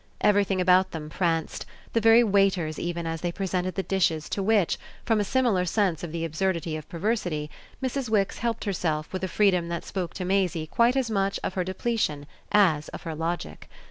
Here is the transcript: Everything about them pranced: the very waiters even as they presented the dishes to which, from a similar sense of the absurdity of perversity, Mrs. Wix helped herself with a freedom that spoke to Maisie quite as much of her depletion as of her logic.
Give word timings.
Everything 0.21 0.59
about 0.59 0.89
them 0.89 1.11
pranced: 1.11 1.63
the 1.93 2.01
very 2.01 2.23
waiters 2.23 2.79
even 2.79 3.05
as 3.05 3.21
they 3.21 3.31
presented 3.31 3.75
the 3.75 3.83
dishes 3.83 4.27
to 4.29 4.41
which, 4.41 4.79
from 5.05 5.19
a 5.19 5.23
similar 5.23 5.63
sense 5.63 6.01
of 6.03 6.11
the 6.11 6.25
absurdity 6.25 6.75
of 6.75 6.89
perversity, 6.89 7.51
Mrs. 7.83 8.09
Wix 8.09 8.39
helped 8.39 8.63
herself 8.63 9.13
with 9.13 9.23
a 9.23 9.27
freedom 9.27 9.67
that 9.67 9.85
spoke 9.85 10.15
to 10.15 10.25
Maisie 10.25 10.65
quite 10.65 10.95
as 10.97 11.11
much 11.11 11.39
of 11.43 11.53
her 11.53 11.63
depletion 11.63 12.25
as 12.51 12.87
of 12.89 13.03
her 13.03 13.13
logic. 13.13 13.69